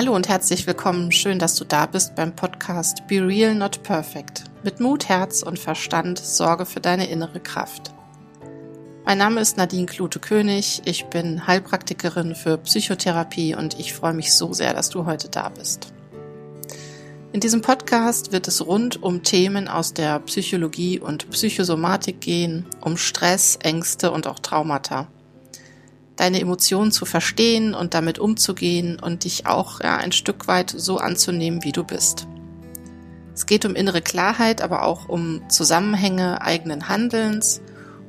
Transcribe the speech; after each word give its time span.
Hallo 0.00 0.16
und 0.16 0.30
herzlich 0.30 0.66
willkommen. 0.66 1.12
Schön, 1.12 1.38
dass 1.38 1.56
du 1.56 1.64
da 1.66 1.84
bist 1.84 2.14
beim 2.14 2.34
Podcast 2.34 3.06
Be 3.06 3.16
Real 3.16 3.54
Not 3.54 3.82
Perfect. 3.82 4.44
Mit 4.64 4.80
Mut, 4.80 5.10
Herz 5.10 5.42
und 5.42 5.58
Verstand 5.58 6.18
sorge 6.18 6.64
für 6.64 6.80
deine 6.80 7.10
innere 7.10 7.38
Kraft. 7.38 7.92
Mein 9.04 9.18
Name 9.18 9.42
ist 9.42 9.58
Nadine 9.58 9.84
Klute-König. 9.84 10.80
Ich 10.86 11.04
bin 11.08 11.46
Heilpraktikerin 11.46 12.34
für 12.34 12.56
Psychotherapie 12.56 13.54
und 13.54 13.78
ich 13.78 13.92
freue 13.92 14.14
mich 14.14 14.32
so 14.32 14.54
sehr, 14.54 14.72
dass 14.72 14.88
du 14.88 15.04
heute 15.04 15.28
da 15.28 15.50
bist. 15.50 15.92
In 17.34 17.40
diesem 17.40 17.60
Podcast 17.60 18.32
wird 18.32 18.48
es 18.48 18.66
rund 18.66 19.02
um 19.02 19.22
Themen 19.22 19.68
aus 19.68 19.92
der 19.92 20.18
Psychologie 20.20 20.98
und 20.98 21.28
Psychosomatik 21.28 22.22
gehen, 22.22 22.64
um 22.80 22.96
Stress, 22.96 23.58
Ängste 23.62 24.12
und 24.12 24.26
auch 24.26 24.38
Traumata 24.38 25.08
deine 26.16 26.40
Emotionen 26.40 26.92
zu 26.92 27.06
verstehen 27.06 27.74
und 27.74 27.94
damit 27.94 28.18
umzugehen 28.18 28.98
und 29.00 29.24
dich 29.24 29.46
auch 29.46 29.80
ja, 29.80 29.96
ein 29.96 30.12
Stück 30.12 30.48
weit 30.48 30.70
so 30.76 30.98
anzunehmen, 30.98 31.64
wie 31.64 31.72
du 31.72 31.84
bist. 31.84 32.26
Es 33.34 33.46
geht 33.46 33.64
um 33.64 33.74
innere 33.74 34.02
Klarheit, 34.02 34.60
aber 34.60 34.84
auch 34.84 35.08
um 35.08 35.48
Zusammenhänge 35.48 36.42
eigenen 36.42 36.88
Handelns 36.88 37.62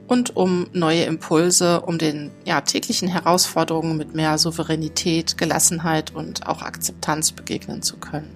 und 0.08 0.36
um 0.36 0.68
neue 0.74 1.04
Impulse, 1.04 1.80
um 1.82 1.98
den 1.98 2.32
ja, 2.44 2.60
täglichen 2.60 3.08
Herausforderungen 3.08 3.96
mit 3.96 4.13
mehr 4.13 4.38
Souveränität, 4.38 5.38
Gelassenheit 5.38 6.13
und 6.13 6.48
auch 6.48 6.62
Akzeptanz 6.62 7.32
begegnen 7.32 7.82
zu 7.82 7.96
können. 7.96 8.35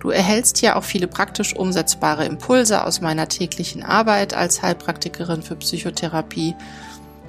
Du 0.00 0.10
erhältst 0.10 0.58
hier 0.58 0.76
auch 0.76 0.84
viele 0.84 1.06
praktisch 1.06 1.54
umsetzbare 1.54 2.24
Impulse 2.24 2.84
aus 2.84 3.00
meiner 3.00 3.28
täglichen 3.28 3.84
Arbeit 3.84 4.34
als 4.34 4.62
Heilpraktikerin 4.62 5.42
für 5.42 5.54
Psychotherapie 5.56 6.56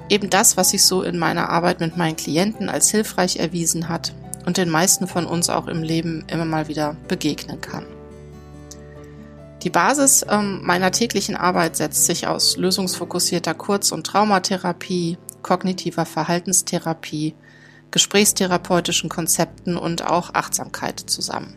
eben 0.08 0.30
das, 0.30 0.56
was 0.56 0.70
sich 0.70 0.84
so 0.84 1.02
in 1.02 1.18
meiner 1.18 1.48
Arbeit 1.48 1.80
mit 1.80 1.96
meinen 1.96 2.16
Klienten 2.16 2.68
als 2.68 2.90
hilfreich 2.90 3.36
erwiesen 3.36 3.88
hat 3.88 4.14
und 4.46 4.56
den 4.56 4.68
meisten 4.68 5.06
von 5.06 5.26
uns 5.26 5.50
auch 5.50 5.66
im 5.66 5.82
Leben 5.82 6.24
immer 6.28 6.44
mal 6.44 6.68
wieder 6.68 6.96
begegnen 7.08 7.60
kann. 7.60 7.86
Die 9.62 9.70
Basis 9.70 10.24
ähm, 10.28 10.60
meiner 10.62 10.90
täglichen 10.90 11.36
Arbeit 11.36 11.76
setzt 11.76 12.04
sich 12.04 12.26
aus 12.26 12.58
lösungsfokussierter 12.58 13.54
Kurz- 13.54 13.92
und 13.92 14.06
Traumatherapie, 14.06 15.16
kognitiver 15.42 16.04
Verhaltenstherapie, 16.04 17.34
gesprächstherapeutischen 17.90 19.08
Konzepten 19.08 19.76
und 19.76 20.04
auch 20.06 20.34
Achtsamkeit 20.34 21.00
zusammen. 21.00 21.56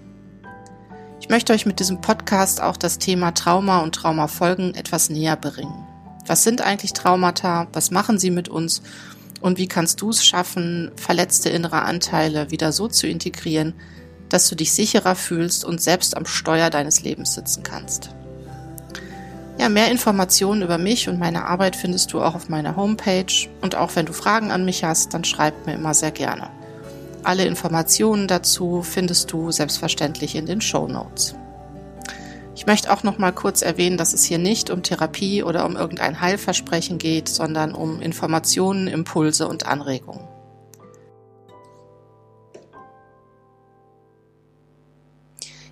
Ich 1.19 1.29
möchte 1.29 1.51
euch 1.51 1.65
mit 1.65 1.81
diesem 1.81 1.99
Podcast 1.99 2.61
auch 2.61 2.77
das 2.77 2.99
Thema 2.99 3.31
Trauma 3.31 3.79
und 3.79 3.95
Traumafolgen 3.95 4.75
etwas 4.75 5.09
näher 5.09 5.35
bringen. 5.35 5.86
Was 6.27 6.43
sind 6.43 6.61
eigentlich 6.61 6.93
Traumata? 6.93 7.67
Was 7.73 7.89
machen 7.89 8.19
sie 8.19 8.31
mit 8.31 8.49
uns? 8.49 8.81
Und 9.39 9.57
wie 9.57 9.67
kannst 9.67 10.01
du 10.01 10.09
es 10.09 10.25
schaffen, 10.25 10.91
verletzte 10.95 11.49
innere 11.49 11.83
Anteile 11.83 12.51
wieder 12.51 12.71
so 12.71 12.87
zu 12.87 13.07
integrieren, 13.07 13.73
dass 14.29 14.49
du 14.49 14.55
dich 14.55 14.73
sicherer 14.73 15.15
fühlst 15.15 15.63
und 15.63 15.81
selbst 15.81 16.17
am 16.17 16.25
Steuer 16.25 16.69
deines 16.69 17.01
Lebens 17.01 17.33
sitzen 17.33 17.63
kannst? 17.63 18.09
Ja, 19.59 19.69
mehr 19.69 19.89
Informationen 19.89 20.61
über 20.61 20.77
mich 20.77 21.09
und 21.09 21.17
meine 21.17 21.45
Arbeit 21.45 21.75
findest 21.75 22.13
du 22.13 22.21
auch 22.21 22.35
auf 22.35 22.49
meiner 22.49 22.75
Homepage. 22.75 23.47
Und 23.61 23.75
auch 23.75 23.95
wenn 23.95 24.05
du 24.05 24.13
Fragen 24.13 24.51
an 24.51 24.65
mich 24.65 24.83
hast, 24.83 25.13
dann 25.13 25.23
schreib 25.23 25.65
mir 25.65 25.73
immer 25.73 25.93
sehr 25.93 26.11
gerne. 26.11 26.49
Alle 27.23 27.45
Informationen 27.45 28.27
dazu 28.27 28.83
findest 28.83 29.31
du 29.31 29.51
selbstverständlich 29.51 30.35
in 30.35 30.45
den 30.45 30.61
Show 30.61 30.87
Notes. 30.87 31.35
Ich 32.67 32.69
möchte 32.69 32.91
auch 32.91 33.03
noch 33.03 33.17
mal 33.17 33.31
kurz 33.31 33.61
erwähnen, 33.61 33.95
dass 33.95 34.13
es 34.13 34.25
hier 34.25 34.39
nicht 34.39 34.69
um 34.69 34.83
Therapie 34.83 35.41
oder 35.41 35.65
um 35.65 35.77
irgendein 35.77 36.19
Heilversprechen 36.19 36.97
geht, 36.97 37.29
sondern 37.29 37.73
um 37.73 38.01
Informationen, 38.01 38.89
Impulse 38.89 39.47
und 39.47 39.65
Anregungen. 39.65 40.27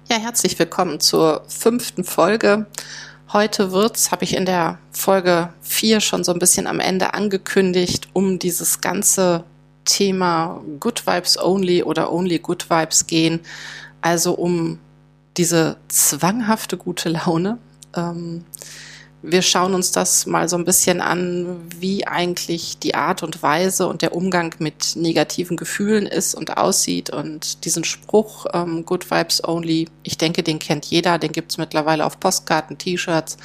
Ja, 0.09 0.19
herzlich 0.19 0.57
willkommen 0.57 1.01
zur 1.01 1.43
fünften 1.49 2.05
Folge. 2.05 2.65
Heute 3.33 3.73
wird's, 3.73 4.11
habe 4.11 4.23
ich 4.23 4.33
in 4.33 4.45
der 4.45 4.79
Folge 4.93 5.49
vier 5.59 5.99
schon 5.99 6.23
so 6.23 6.31
ein 6.31 6.39
bisschen 6.39 6.65
am 6.65 6.79
Ende 6.79 7.13
angekündigt, 7.13 8.07
um 8.13 8.39
dieses 8.39 8.79
ganze 8.79 9.43
Thema 9.83 10.63
Good 10.79 11.05
Vibes 11.05 11.37
Only 11.37 11.83
oder 11.83 12.13
Only 12.13 12.39
Good 12.39 12.69
Vibes 12.69 13.05
gehen. 13.05 13.41
Also 13.99 14.33
um 14.33 14.79
diese 15.37 15.77
zwanghafte 15.87 16.77
gute 16.77 17.09
Laune. 17.09 17.57
Ähm, 17.95 18.45
wir 19.27 19.41
schauen 19.41 19.73
uns 19.73 19.91
das 19.91 20.27
mal 20.27 20.47
so 20.47 20.55
ein 20.55 20.65
bisschen 20.65 21.01
an, 21.01 21.57
wie 21.79 22.05
eigentlich 22.05 22.77
die 22.77 22.93
Art 22.93 23.23
und 23.23 23.41
Weise 23.41 23.87
und 23.87 24.03
der 24.03 24.15
Umgang 24.15 24.53
mit 24.59 24.95
negativen 24.95 25.57
Gefühlen 25.57 26.05
ist 26.05 26.35
und 26.35 26.57
aussieht. 26.57 27.09
Und 27.09 27.65
diesen 27.65 27.83
Spruch, 27.83 28.45
ähm, 28.53 28.85
Good 28.85 29.09
Vibes 29.09 29.43
Only, 29.43 29.87
ich 30.03 30.17
denke, 30.17 30.43
den 30.43 30.59
kennt 30.59 30.85
jeder, 30.85 31.17
den 31.17 31.31
gibt's 31.31 31.57
mittlerweile 31.57 32.05
auf 32.05 32.19
Postkarten, 32.19 32.77
T-Shirts, 32.77 33.37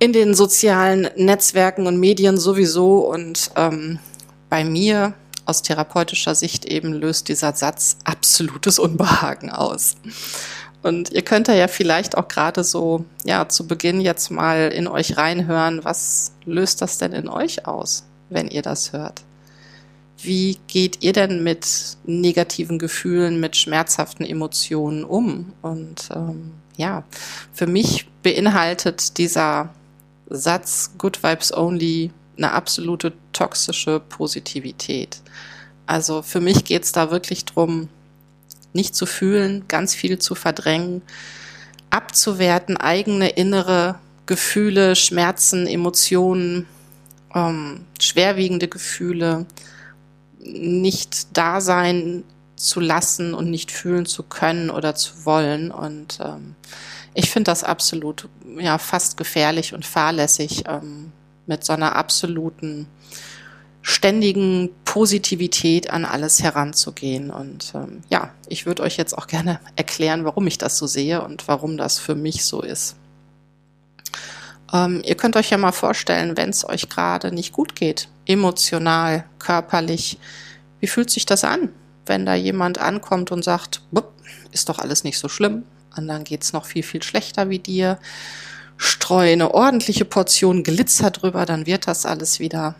in 0.00 0.12
den 0.12 0.34
sozialen 0.34 1.08
Netzwerken 1.16 1.86
und 1.86 1.98
Medien 2.00 2.36
sowieso. 2.36 2.98
Und 2.98 3.52
ähm, 3.54 4.00
bei 4.48 4.64
mir 4.64 5.14
aus 5.44 5.62
therapeutischer 5.62 6.34
Sicht 6.34 6.64
eben 6.64 6.92
löst 6.92 7.28
dieser 7.28 7.54
Satz 7.54 7.98
absolutes 8.04 8.78
Unbehagen 8.78 9.50
aus. 9.50 9.94
Und 10.82 11.10
ihr 11.10 11.22
könnt 11.22 11.48
ja 11.48 11.68
vielleicht 11.68 12.16
auch 12.16 12.28
gerade 12.28 12.62
so, 12.62 13.04
ja, 13.24 13.48
zu 13.48 13.66
Beginn 13.66 14.00
jetzt 14.00 14.30
mal 14.30 14.70
in 14.72 14.86
euch 14.86 15.16
reinhören, 15.16 15.84
was 15.84 16.32
löst 16.44 16.82
das 16.82 16.98
denn 16.98 17.12
in 17.12 17.28
euch 17.28 17.66
aus, 17.66 18.04
wenn 18.28 18.48
ihr 18.48 18.62
das 18.62 18.92
hört? 18.92 19.22
Wie 20.20 20.58
geht 20.66 21.02
ihr 21.02 21.12
denn 21.12 21.42
mit 21.42 21.96
negativen 22.04 22.78
Gefühlen, 22.78 23.40
mit 23.40 23.56
schmerzhaften 23.56 24.24
Emotionen 24.24 25.04
um? 25.04 25.52
Und 25.62 26.08
ähm, 26.14 26.52
ja, 26.76 27.04
für 27.52 27.66
mich 27.66 28.08
beinhaltet 28.22 29.18
dieser 29.18 29.70
Satz 30.28 30.92
Good 30.98 31.22
Vibes 31.22 31.52
Only 31.52 32.10
eine 32.36 32.52
absolute 32.52 33.12
toxische 33.32 34.00
Positivität. 34.00 35.20
Also 35.86 36.22
für 36.22 36.40
mich 36.40 36.64
geht 36.64 36.84
es 36.84 36.92
da 36.92 37.10
wirklich 37.10 37.44
drum, 37.44 37.88
nicht 38.72 38.94
zu 38.94 39.06
fühlen, 39.06 39.64
ganz 39.68 39.94
viel 39.94 40.18
zu 40.18 40.34
verdrängen, 40.34 41.02
abzuwerten, 41.90 42.76
eigene 42.76 43.30
innere 43.30 43.98
Gefühle, 44.26 44.94
Schmerzen, 44.94 45.66
Emotionen, 45.66 46.66
ähm, 47.34 47.84
schwerwiegende 48.00 48.68
Gefühle 48.68 49.46
nicht 50.40 51.36
da 51.36 51.60
sein 51.60 52.24
zu 52.56 52.80
lassen 52.80 53.34
und 53.34 53.50
nicht 53.50 53.70
fühlen 53.70 54.06
zu 54.06 54.22
können 54.22 54.70
oder 54.70 54.94
zu 54.94 55.24
wollen. 55.24 55.70
Und 55.70 56.18
ähm, 56.22 56.54
ich 57.14 57.30
finde 57.30 57.50
das 57.50 57.64
absolut 57.64 58.28
ja 58.58 58.78
fast 58.78 59.16
gefährlich 59.16 59.74
und 59.74 59.86
fahrlässig, 59.86 60.64
ähm, 60.66 61.12
mit 61.46 61.64
so 61.64 61.72
einer 61.72 61.96
absoluten 61.96 62.86
ständigen 63.82 64.70
Positivität 64.84 65.90
an 65.90 66.04
alles 66.04 66.42
heranzugehen. 66.42 67.30
Und 67.30 67.72
ähm, 67.74 68.02
ja, 68.08 68.30
ich 68.48 68.66
würde 68.66 68.82
euch 68.82 68.96
jetzt 68.96 69.16
auch 69.16 69.26
gerne 69.26 69.60
erklären, 69.76 70.24
warum 70.24 70.46
ich 70.46 70.58
das 70.58 70.78
so 70.78 70.86
sehe 70.86 71.22
und 71.22 71.48
warum 71.48 71.76
das 71.76 71.98
für 71.98 72.14
mich 72.14 72.44
so 72.44 72.62
ist. 72.62 72.96
Ähm, 74.72 75.02
ihr 75.04 75.14
könnt 75.14 75.36
euch 75.36 75.50
ja 75.50 75.58
mal 75.58 75.72
vorstellen, 75.72 76.36
wenn 76.36 76.50
es 76.50 76.68
euch 76.68 76.88
gerade 76.88 77.32
nicht 77.32 77.52
gut 77.52 77.74
geht, 77.74 78.08
emotional, 78.26 79.24
körperlich, 79.38 80.18
wie 80.80 80.86
fühlt 80.86 81.10
sich 81.10 81.24
das 81.24 81.44
an, 81.44 81.70
wenn 82.06 82.26
da 82.26 82.34
jemand 82.34 82.78
ankommt 82.78 83.30
und 83.32 83.42
sagt, 83.42 83.82
ist 84.52 84.68
doch 84.68 84.78
alles 84.78 85.04
nicht 85.04 85.18
so 85.18 85.28
schlimm, 85.28 85.64
anderen 85.90 86.24
geht's 86.24 86.52
noch 86.52 86.66
viel, 86.66 86.82
viel 86.82 87.02
schlechter 87.02 87.48
wie 87.48 87.58
dir, 87.58 87.98
streue 88.76 89.32
eine 89.32 89.54
ordentliche 89.54 90.04
Portion 90.04 90.62
Glitzer 90.62 91.10
drüber, 91.10 91.46
dann 91.46 91.66
wird 91.66 91.86
das 91.86 92.04
alles 92.04 92.38
wieder 92.38 92.74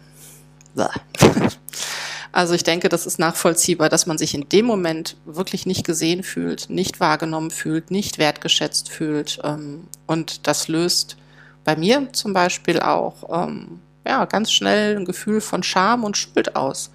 also 2.33 2.55
ich 2.55 2.65
denke, 2.65 2.89
das 2.89 3.07
ist 3.07 3.19
nachvollziehbar, 3.19 3.89
dass 3.89 4.07
man 4.07 4.19
sich 4.19 4.35
in 4.35 4.49
dem 4.49 4.67
Moment 4.67 5.17
wirklich 5.25 5.67
nicht 5.67 5.85
gesehen 5.85 6.23
fühlt, 6.23 6.71
nicht 6.71 7.01
wahrgenommen 7.01 7.51
fühlt, 7.51 7.91
nicht 7.91 8.19
wertgeschätzt 8.19 8.91
fühlt. 8.91 9.39
Ähm, 9.45 9.89
und 10.07 10.47
das 10.47 10.69
löst 10.69 11.17
bei 11.65 11.77
mir 11.77 12.13
zum 12.13 12.33
Beispiel 12.33 12.81
auch 12.81 13.47
ähm, 13.47 13.81
ja, 14.07 14.25
ganz 14.25 14.51
schnell 14.51 14.97
ein 14.97 15.05
Gefühl 15.05 15.41
von 15.41 15.63
Scham 15.63 16.05
und 16.05 16.17
Schuld 16.17 16.57
aus. 16.57 16.91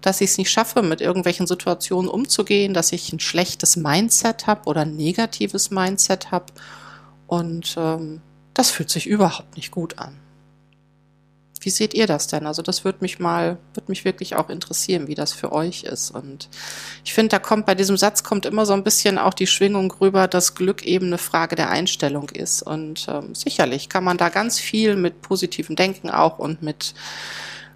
Dass 0.00 0.20
ich 0.20 0.30
es 0.30 0.38
nicht 0.38 0.50
schaffe, 0.50 0.82
mit 0.82 1.00
irgendwelchen 1.00 1.46
Situationen 1.46 2.10
umzugehen, 2.10 2.74
dass 2.74 2.92
ich 2.92 3.12
ein 3.12 3.20
schlechtes 3.20 3.76
Mindset 3.76 4.46
habe 4.46 4.64
oder 4.66 4.82
ein 4.82 4.96
negatives 4.96 5.70
Mindset 5.70 6.30
habe. 6.30 6.46
Und 7.26 7.74
ähm, 7.78 8.20
das 8.54 8.70
fühlt 8.70 8.90
sich 8.90 9.06
überhaupt 9.06 9.56
nicht 9.56 9.70
gut 9.70 9.98
an. 9.98 10.16
Wie 11.64 11.70
seht 11.70 11.94
ihr 11.94 12.06
das 12.06 12.26
denn? 12.26 12.46
Also 12.46 12.62
das 12.62 12.84
würde 12.84 12.98
mich 13.00 13.18
mal, 13.18 13.58
würde 13.72 13.90
mich 13.90 14.04
wirklich 14.04 14.36
auch 14.36 14.50
interessieren, 14.50 15.08
wie 15.08 15.14
das 15.14 15.32
für 15.32 15.52
euch 15.52 15.84
ist. 15.84 16.10
Und 16.10 16.48
ich 17.04 17.14
finde, 17.14 17.30
da 17.30 17.38
kommt 17.38 17.66
bei 17.66 17.74
diesem 17.74 17.96
Satz 17.96 18.22
kommt 18.22 18.46
immer 18.46 18.66
so 18.66 18.72
ein 18.72 18.84
bisschen 18.84 19.18
auch 19.18 19.34
die 19.34 19.46
Schwingung 19.46 19.92
rüber, 20.00 20.28
dass 20.28 20.54
Glück 20.54 20.84
eben 20.84 21.06
eine 21.06 21.18
Frage 21.18 21.56
der 21.56 21.70
Einstellung 21.70 22.28
ist. 22.30 22.62
Und 22.62 23.06
ähm, 23.08 23.34
sicherlich 23.34 23.88
kann 23.88 24.04
man 24.04 24.18
da 24.18 24.28
ganz 24.28 24.58
viel 24.58 24.96
mit 24.96 25.22
positivem 25.22 25.76
Denken 25.76 26.10
auch 26.10 26.38
und 26.38 26.62
mit 26.62 26.94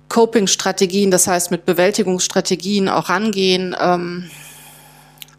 Coping-Strategien, 0.08 1.10
das 1.10 1.26
heißt 1.26 1.50
mit 1.50 1.64
Bewältigungsstrategien 1.64 2.88
auch 2.88 3.08
rangehen. 3.08 3.76
Ähm, 3.78 4.30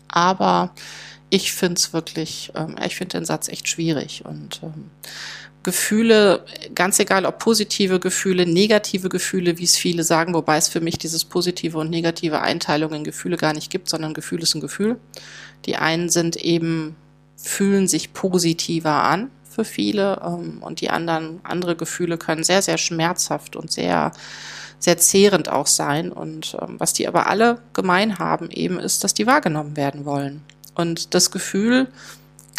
aber 0.08 0.72
ich 1.30 1.54
finde 1.54 1.76
es 1.76 1.94
wirklich, 1.94 2.52
ähm, 2.56 2.76
ich 2.86 2.96
finde 2.96 3.18
den 3.18 3.26
Satz 3.26 3.48
echt 3.48 3.68
schwierig 3.68 4.24
und 4.26 4.62
ähm, 4.64 4.90
Gefühle, 5.64 6.46
ganz 6.74 7.00
egal 7.00 7.26
ob 7.26 7.40
positive 7.40 8.00
Gefühle, 8.00 8.46
negative 8.46 9.10
Gefühle, 9.10 9.58
wie 9.58 9.66
es 9.66 9.76
viele 9.76 10.04
sagen, 10.04 10.34
wobei 10.34 10.58
es 10.58 10.70
für 10.70 10.80
mich 10.80 10.98
dieses 10.98 11.26
positive 11.26 11.78
und 11.78 11.90
negative 11.90 12.42
Einteilung 12.42 12.94
in 12.94 13.04
Gefühle 13.04 13.36
gar 13.36 13.54
nicht 13.54 13.70
gibt, 13.70 13.90
sondern 13.90 14.14
Gefühl 14.14 14.42
ist 14.42 14.56
ein 14.56 14.62
Gefühl. 14.62 14.98
Die 15.66 15.76
einen 15.76 16.08
sind 16.08 16.38
eben, 16.38 16.96
fühlen 17.36 17.88
sich 17.88 18.14
positiver 18.14 19.04
an 19.04 19.32
für 19.50 19.66
viele 19.66 20.22
ähm, 20.26 20.60
und 20.62 20.80
die 20.80 20.90
anderen, 20.90 21.42
andere 21.44 21.76
Gefühle 21.76 22.18
können 22.18 22.44
sehr, 22.44 22.62
sehr 22.62 22.78
schmerzhaft 22.78 23.58
und 23.58 23.70
sehr, 23.70 24.14
sehr 24.80 24.98
zehrend 24.98 25.50
auch 25.50 25.68
sein. 25.68 26.12
Und 26.12 26.56
ähm, 26.62 26.76
was 26.80 26.94
die 26.94 27.08
aber 27.08 27.28
alle 27.28 27.60
gemein 27.74 28.18
haben 28.18 28.50
eben 28.50 28.80
ist, 28.80 29.04
dass 29.04 29.14
die 29.14 29.28
wahrgenommen 29.28 29.76
werden 29.76 30.06
wollen. 30.06 30.42
Und 30.76 31.14
das 31.14 31.32
Gefühl, 31.32 31.90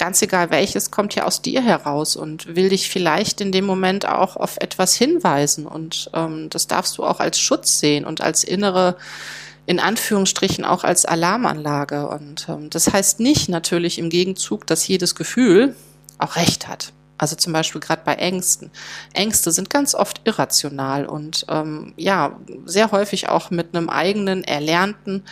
ganz 0.00 0.22
egal 0.22 0.50
welches, 0.50 0.90
kommt 0.90 1.14
ja 1.14 1.26
aus 1.26 1.42
dir 1.42 1.60
heraus 1.60 2.16
und 2.16 2.56
will 2.56 2.70
dich 2.70 2.88
vielleicht 2.88 3.42
in 3.42 3.52
dem 3.52 3.66
Moment 3.66 4.08
auch 4.08 4.34
auf 4.34 4.56
etwas 4.56 4.94
hinweisen. 4.96 5.66
Und 5.66 6.10
ähm, 6.14 6.48
das 6.48 6.66
darfst 6.66 6.96
du 6.96 7.04
auch 7.04 7.20
als 7.20 7.38
Schutz 7.38 7.80
sehen 7.80 8.06
und 8.06 8.22
als 8.22 8.42
innere, 8.42 8.96
in 9.66 9.78
Anführungsstrichen 9.78 10.64
auch 10.64 10.84
als 10.84 11.04
Alarmanlage. 11.04 12.08
Und 12.08 12.48
ähm, 12.48 12.70
das 12.70 12.90
heißt 12.90 13.20
nicht 13.20 13.50
natürlich 13.50 13.98
im 13.98 14.08
Gegenzug, 14.08 14.66
dass 14.66 14.88
jedes 14.88 15.14
Gefühl 15.14 15.76
auch 16.16 16.36
recht 16.36 16.66
hat. 16.66 16.94
Also 17.20 17.36
zum 17.36 17.52
Beispiel 17.52 17.82
gerade 17.82 18.00
bei 18.02 18.14
Ängsten. 18.14 18.70
Ängste 19.12 19.52
sind 19.52 19.68
ganz 19.68 19.94
oft 19.94 20.22
irrational 20.24 21.04
und 21.04 21.44
ähm, 21.50 21.92
ja, 21.98 22.40
sehr 22.64 22.92
häufig 22.92 23.28
auch 23.28 23.50
mit 23.50 23.76
einem 23.76 23.90
eigenen 23.90 24.42
erlernten 24.42 25.24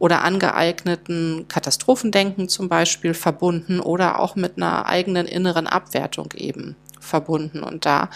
oder 0.00 0.24
angeeigneten 0.24 1.46
Katastrophendenken 1.46 2.48
zum 2.48 2.68
Beispiel 2.68 3.14
verbunden 3.14 3.78
oder 3.78 4.18
auch 4.18 4.34
mit 4.34 4.56
einer 4.56 4.86
eigenen 4.86 5.26
inneren 5.28 5.68
Abwertung 5.68 6.30
eben 6.34 6.74
verbunden. 6.98 7.62
Und 7.62 7.86
da, 7.86 8.10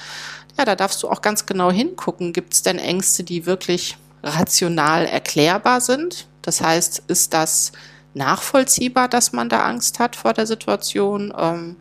ja, 0.59 0.65
da 0.65 0.75
darfst 0.75 1.01
du 1.05 1.09
auch 1.09 1.23
ganz 1.23 1.47
genau 1.47 1.71
hingucken, 1.71 2.33
gibt 2.33 2.55
es 2.55 2.63
denn 2.63 2.81
Ängste, 2.81 3.23
die 3.23 3.47
wirklich 3.47 3.97
rational 4.25 5.07
erklärbar 5.07 5.81
sind? 5.81 6.27
Das 6.43 6.61
heißt, 6.63 7.05
ist 7.07 7.33
das 7.33 7.71
nachvollziehbar, 8.13 9.07
dass 9.07 9.33
man 9.33 9.49
da 9.49 9.63
Angst 9.63 10.01
hat 10.01 10.17
vor 10.17 10.33
der 10.33 10.49
Situation? 10.49 11.33
Ähm, 11.39 11.77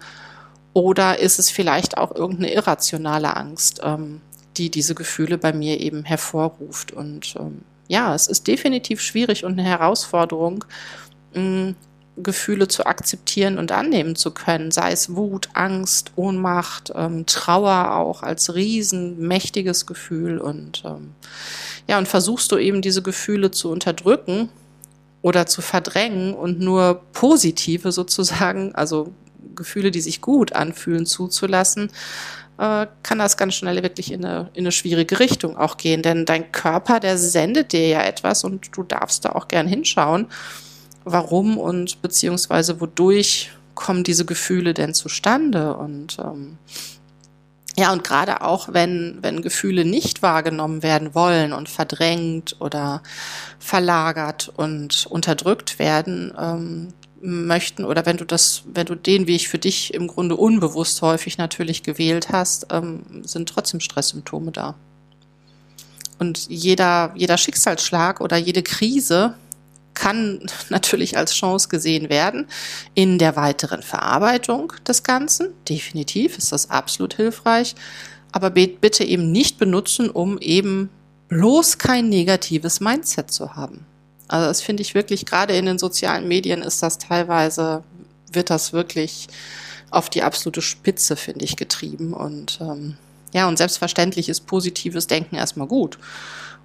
oder 0.73 1.19
ist 1.19 1.39
es 1.39 1.49
vielleicht 1.49 1.97
auch 1.97 2.15
irgendeine 2.15 2.53
irrationale 2.53 3.35
Angst, 3.35 3.81
ähm, 3.83 4.21
die 4.57 4.69
diese 4.69 4.95
Gefühle 4.95 5.37
bei 5.37 5.53
mir 5.53 5.79
eben 5.79 6.03
hervorruft? 6.03 6.91
Und 6.91 7.35
ähm, 7.39 7.61
ja, 7.87 8.13
es 8.13 8.27
ist 8.27 8.47
definitiv 8.47 9.01
schwierig 9.01 9.43
und 9.45 9.53
eine 9.53 9.63
Herausforderung, 9.63 10.65
mh, 11.33 11.73
Gefühle 12.21 12.67
zu 12.67 12.85
akzeptieren 12.85 13.57
und 13.57 13.71
annehmen 13.71 14.15
zu 14.15 14.31
können, 14.31 14.71
sei 14.71 14.91
es 14.91 15.15
Wut, 15.15 15.49
Angst, 15.53 16.11
Ohnmacht, 16.15 16.91
ähm, 16.93 17.25
Trauer 17.25 17.95
auch 17.95 18.23
als 18.23 18.53
riesenmächtiges 18.55 19.85
Gefühl 19.85 20.37
und 20.37 20.83
ähm, 20.85 21.11
ja, 21.87 21.97
und 21.97 22.07
versuchst 22.07 22.51
du 22.51 22.57
eben 22.57 22.81
diese 22.81 23.01
Gefühle 23.01 23.51
zu 23.51 23.71
unterdrücken 23.71 24.49
oder 25.21 25.45
zu 25.45 25.61
verdrängen 25.61 26.33
und 26.33 26.59
nur 26.59 27.01
positive 27.13 27.91
sozusagen, 27.91 28.75
also 28.75 29.11
Gefühle, 29.55 29.91
die 29.91 30.01
sich 30.01 30.21
gut 30.21 30.53
anfühlen, 30.53 31.05
zuzulassen, 31.05 31.91
äh, 32.57 32.87
kann 33.03 33.19
das 33.19 33.37
ganz 33.37 33.55
schnell 33.55 33.81
wirklich 33.83 34.11
in 34.11 34.25
eine, 34.25 34.49
in 34.53 34.63
eine 34.63 34.71
schwierige 34.71 35.19
Richtung 35.19 35.57
auch 35.57 35.77
gehen. 35.77 36.01
Denn 36.01 36.25
dein 36.25 36.51
Körper, 36.51 36.99
der 36.99 37.17
sendet 37.17 37.73
dir 37.73 37.87
ja 37.87 38.03
etwas 38.03 38.43
und 38.43 38.75
du 38.75 38.83
darfst 38.83 39.25
da 39.25 39.31
auch 39.31 39.47
gern 39.47 39.67
hinschauen, 39.67 40.27
warum 41.03 41.57
und 41.57 42.01
beziehungsweise 42.01 42.81
wodurch 42.81 43.51
kommen 43.75 44.03
diese 44.03 44.25
Gefühle 44.25 44.73
denn 44.73 44.93
zustande 44.93 45.73
und 45.75 46.17
ähm, 46.19 46.57
ja, 47.77 47.93
und 47.93 48.03
gerade 48.03 48.41
auch 48.41 48.73
wenn, 48.73 49.19
wenn 49.21 49.41
Gefühle 49.41 49.85
nicht 49.85 50.21
wahrgenommen 50.21 50.83
werden 50.83 51.15
wollen 51.15 51.53
und 51.53 51.69
verdrängt 51.69 52.57
oder 52.59 53.01
verlagert 53.57 54.51
und 54.53 55.05
unterdrückt 55.05 55.79
werden, 55.79 56.33
ähm, 56.37 56.87
möchten 57.21 57.85
oder 57.85 58.05
wenn 58.05 58.17
du 58.17 58.25
das, 58.25 58.63
wenn 58.73 58.85
du 58.85 58.95
den 58.95 59.27
Weg 59.27 59.47
für 59.47 59.57
dich 59.57 59.93
im 59.93 60.07
Grunde 60.07 60.35
unbewusst 60.35 61.01
häufig 61.01 61.37
natürlich 61.37 61.83
gewählt 61.83 62.29
hast, 62.29 62.67
ähm, 62.71 63.03
sind 63.23 63.49
trotzdem 63.49 63.79
Stresssymptome 63.79 64.51
da. 64.51 64.75
Und 66.19 66.49
jeder, 66.49 67.13
jeder 67.15 67.37
Schicksalsschlag 67.37 68.21
oder 68.21 68.37
jede 68.37 68.63
Krise 68.63 69.35
kann 69.93 70.41
natürlich 70.69 71.17
als 71.17 71.33
Chance 71.33 71.69
gesehen 71.69 72.09
werden 72.09 72.47
in 72.93 73.17
der 73.17 73.35
weiteren 73.35 73.81
Verarbeitung 73.81 74.73
des 74.87 75.03
Ganzen. 75.03 75.49
Definitiv 75.67 76.37
ist 76.37 76.51
das 76.51 76.69
absolut 76.69 77.15
hilfreich. 77.15 77.75
Aber 78.31 78.51
bitte 78.51 79.03
eben 79.03 79.31
nicht 79.31 79.57
benutzen, 79.57 80.09
um 80.09 80.37
eben 80.37 80.89
bloß 81.29 81.79
kein 81.79 82.09
negatives 82.09 82.79
Mindset 82.79 83.31
zu 83.31 83.55
haben. 83.55 83.85
Also 84.29 84.47
das 84.47 84.61
finde 84.61 84.81
ich 84.81 84.95
wirklich, 84.95 85.25
gerade 85.25 85.57
in 85.57 85.65
den 85.65 85.79
sozialen 85.79 86.27
Medien 86.27 86.61
ist 86.61 86.81
das 86.81 86.99
teilweise, 86.99 87.83
wird 88.31 88.49
das 88.49 88.71
wirklich 88.71 89.27
auf 89.91 90.09
die 90.09 90.23
absolute 90.23 90.61
Spitze, 90.61 91.15
finde 91.15 91.43
ich, 91.43 91.57
getrieben. 91.57 92.13
Und 92.13 92.59
ähm, 92.61 92.95
ja, 93.33 93.47
und 93.47 93.57
selbstverständlich 93.57 94.29
ist 94.29 94.47
positives 94.47 95.07
Denken 95.07 95.35
erstmal 95.35 95.67
gut 95.67 95.97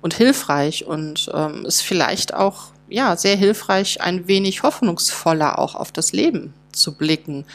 und 0.03 0.15
hilfreich 0.15 0.85
und 0.87 1.31
ähm, 1.35 1.65
ist 1.65 1.81
vielleicht 1.81 2.35
auch 2.35 2.67
ja 2.89 3.17
sehr 3.17 3.37
hilfreich, 3.37 4.03
ein 4.03 4.29
wenig 4.29 4.63
hoffnungsvoller 4.63 5.59
auch 5.59 5.75
auf 5.75 5.91
das 5.91 6.13
Leben 6.13 6.53
zu 6.73 6.95
blicken. 6.95 7.47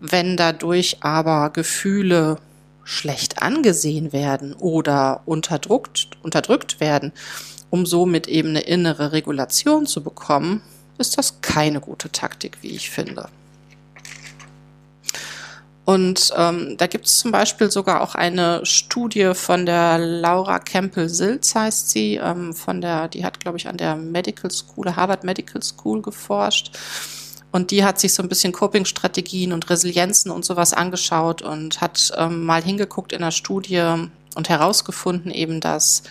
Wenn 0.00 0.38
dadurch 0.38 1.02
aber 1.02 1.50
Gefühle 1.50 2.38
schlecht 2.84 3.42
angesehen 3.42 4.14
werden 4.14 4.54
oder 4.54 5.20
unterdrückt, 5.26 6.08
unterdrückt 6.22 6.80
werden, 6.80 7.12
um 7.70 7.86
somit 7.86 8.26
eben 8.28 8.50
eine 8.50 8.60
innere 8.60 9.12
Regulation 9.12 9.86
zu 9.86 10.02
bekommen, 10.02 10.62
ist 10.98 11.16
das 11.16 11.40
keine 11.40 11.80
gute 11.80 12.10
Taktik, 12.10 12.58
wie 12.62 12.70
ich 12.70 12.90
finde. 12.90 13.28
Und 15.90 16.32
ähm, 16.36 16.76
da 16.76 16.86
gibt 16.86 17.06
es 17.06 17.18
zum 17.18 17.32
Beispiel 17.32 17.68
sogar 17.68 18.02
auch 18.02 18.14
eine 18.14 18.64
Studie 18.64 19.32
von 19.34 19.66
der 19.66 19.98
Laura 19.98 20.60
Campbell-Silz, 20.60 21.54
heißt 21.54 21.90
sie, 21.90 22.14
ähm, 22.14 22.52
von 22.52 22.80
der, 22.80 23.08
die 23.08 23.24
hat, 23.24 23.40
glaube 23.40 23.58
ich, 23.58 23.66
an 23.66 23.76
der 23.76 23.96
Medical 23.96 24.50
School, 24.52 24.94
Harvard 24.94 25.24
Medical 25.24 25.60
School 25.62 26.00
geforscht. 26.00 26.78
Und 27.50 27.72
die 27.72 27.82
hat 27.82 27.98
sich 27.98 28.14
so 28.14 28.22
ein 28.22 28.28
bisschen 28.28 28.52
Coping-Strategien 28.52 29.52
und 29.52 29.68
Resilienzen 29.68 30.30
und 30.30 30.44
sowas 30.44 30.72
angeschaut 30.72 31.42
und 31.42 31.80
hat 31.80 32.12
ähm, 32.16 32.44
mal 32.44 32.62
hingeguckt 32.62 33.12
in 33.12 33.22
der 33.22 33.32
Studie 33.32 33.82
und 34.36 34.48
herausgefunden 34.48 35.32
eben, 35.32 35.60
dass 35.60 36.04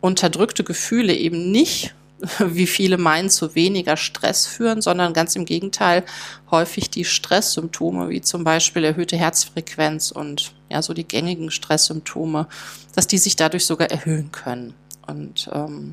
unterdrückte 0.00 0.64
Gefühle 0.64 1.14
eben 1.14 1.50
nicht, 1.50 1.94
wie 2.38 2.66
viele 2.66 2.98
meinen, 2.98 3.30
zu 3.30 3.54
weniger 3.54 3.96
Stress 3.96 4.46
führen, 4.46 4.80
sondern 4.80 5.12
ganz 5.12 5.36
im 5.36 5.44
Gegenteil 5.44 6.04
häufig 6.50 6.90
die 6.90 7.04
Stresssymptome, 7.04 8.08
wie 8.08 8.20
zum 8.20 8.44
Beispiel 8.44 8.84
erhöhte 8.84 9.16
Herzfrequenz 9.16 10.10
und 10.10 10.52
ja, 10.70 10.82
so 10.82 10.94
die 10.94 11.06
gängigen 11.06 11.50
Stresssymptome, 11.50 12.48
dass 12.94 13.06
die 13.06 13.18
sich 13.18 13.36
dadurch 13.36 13.66
sogar 13.66 13.90
erhöhen 13.90 14.32
können. 14.32 14.74
Und 15.06 15.48
ähm, 15.52 15.92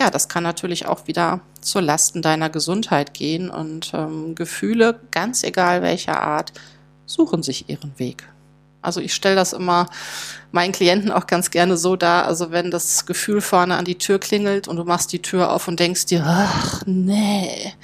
ja, 0.00 0.10
das 0.10 0.28
kann 0.28 0.42
natürlich 0.42 0.86
auch 0.86 1.06
wieder 1.06 1.40
zur 1.60 1.82
Lasten 1.82 2.22
deiner 2.22 2.48
Gesundheit 2.48 3.12
gehen 3.12 3.50
und 3.50 3.92
ähm, 3.92 4.34
Gefühle, 4.34 5.00
ganz 5.10 5.42
egal 5.42 5.82
welcher 5.82 6.22
Art, 6.22 6.52
suchen 7.04 7.42
sich 7.42 7.68
ihren 7.68 7.98
Weg. 7.98 8.26
Also 8.82 9.00
ich 9.00 9.14
stelle 9.14 9.36
das 9.36 9.52
immer 9.52 9.88
meinen 10.52 10.72
Klienten 10.72 11.10
auch 11.10 11.26
ganz 11.26 11.50
gerne 11.50 11.76
so 11.76 11.96
dar. 11.96 12.26
Also 12.26 12.50
wenn 12.50 12.70
das 12.70 13.06
Gefühl 13.06 13.40
vorne 13.40 13.76
an 13.76 13.84
die 13.84 13.98
Tür 13.98 14.18
klingelt 14.18 14.68
und 14.68 14.76
du 14.76 14.84
machst 14.84 15.12
die 15.12 15.22
Tür 15.22 15.52
auf 15.52 15.68
und 15.68 15.78
denkst 15.78 16.06
dir, 16.06 16.24
ach 16.26 16.82
nee, 16.86 17.74